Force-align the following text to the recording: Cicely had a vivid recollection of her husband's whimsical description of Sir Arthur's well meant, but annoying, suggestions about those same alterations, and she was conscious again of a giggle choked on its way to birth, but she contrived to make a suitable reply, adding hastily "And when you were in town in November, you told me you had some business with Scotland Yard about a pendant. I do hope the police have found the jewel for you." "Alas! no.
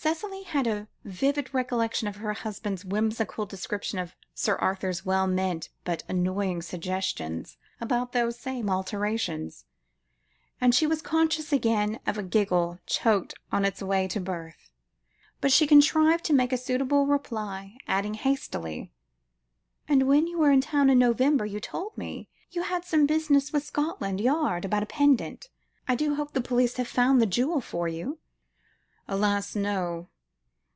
Cicely 0.00 0.44
had 0.44 0.68
a 0.68 0.86
vivid 1.02 1.52
recollection 1.52 2.06
of 2.06 2.18
her 2.18 2.32
husband's 2.32 2.84
whimsical 2.84 3.46
description 3.46 3.98
of 3.98 4.14
Sir 4.32 4.54
Arthur's 4.54 5.04
well 5.04 5.26
meant, 5.26 5.70
but 5.82 6.04
annoying, 6.08 6.62
suggestions 6.62 7.56
about 7.80 8.12
those 8.12 8.38
same 8.38 8.70
alterations, 8.70 9.64
and 10.60 10.72
she 10.72 10.86
was 10.86 11.02
conscious 11.02 11.52
again 11.52 11.98
of 12.06 12.16
a 12.16 12.22
giggle 12.22 12.78
choked 12.86 13.34
on 13.50 13.64
its 13.64 13.82
way 13.82 14.06
to 14.06 14.20
birth, 14.20 14.70
but 15.40 15.50
she 15.50 15.66
contrived 15.66 16.24
to 16.26 16.32
make 16.32 16.52
a 16.52 16.56
suitable 16.56 17.04
reply, 17.06 17.76
adding 17.88 18.14
hastily 18.14 18.92
"And 19.88 20.04
when 20.06 20.28
you 20.28 20.38
were 20.38 20.52
in 20.52 20.60
town 20.60 20.90
in 20.90 21.00
November, 21.00 21.44
you 21.44 21.58
told 21.58 21.98
me 21.98 22.28
you 22.52 22.62
had 22.62 22.84
some 22.84 23.04
business 23.04 23.52
with 23.52 23.64
Scotland 23.66 24.20
Yard 24.20 24.64
about 24.64 24.84
a 24.84 24.86
pendant. 24.86 25.50
I 25.88 25.96
do 25.96 26.14
hope 26.14 26.34
the 26.34 26.40
police 26.40 26.76
have 26.76 26.86
found 26.86 27.20
the 27.20 27.26
jewel 27.26 27.60
for 27.60 27.88
you." 27.88 28.20
"Alas! 29.10 29.56
no. 29.56 30.10